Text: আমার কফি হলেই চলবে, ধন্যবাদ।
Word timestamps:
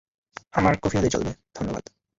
আমার 0.53 0.73
কফি 0.83 0.95
হলেই 0.97 1.13
চলবে, 1.15 1.31
ধন্যবাদ। 1.55 1.83